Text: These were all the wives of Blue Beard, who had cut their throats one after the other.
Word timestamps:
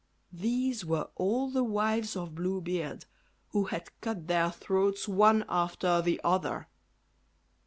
These 0.33 0.83
were 0.83 1.09
all 1.15 1.51
the 1.51 1.63
wives 1.63 2.15
of 2.15 2.33
Blue 2.33 2.59
Beard, 2.59 3.05
who 3.49 3.65
had 3.65 3.91
cut 4.01 4.25
their 4.25 4.49
throats 4.51 5.07
one 5.07 5.45
after 5.47 6.01
the 6.01 6.19
other. 6.23 6.67